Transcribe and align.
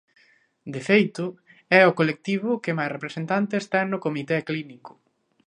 De 0.73 0.81
feito, 0.89 1.25
é 1.79 1.81
o 1.89 1.95
colectivo 1.99 2.61
que 2.63 2.75
máis 2.77 2.93
representantes 2.95 3.63
ten 3.73 3.85
no 3.89 4.01
Comité 4.05 4.37
Clínico. 4.49 4.91